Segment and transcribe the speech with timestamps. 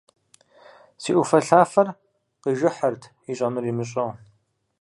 [1.01, 1.87] Си Ӏуфэлъафэр
[2.41, 3.01] къижыхьырт,
[3.31, 4.11] ищӀэнур имыщӀэу.